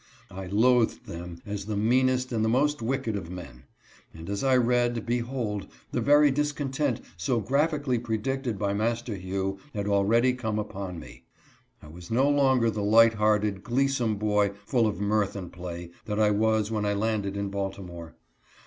[0.31, 3.63] I loathed them as the meanest and the most to slavery, wfclsedof ^ed of men.
[4.15, 5.67] And as I read, behold!
[5.91, 11.25] the very discon tent so graphically predicted by Master Hugh had already come upon me.
[11.83, 15.91] I was no longer the JLight hearted, glee some boy full of mirth and play,
[16.05, 18.15] that I was when I landed in Baltimore.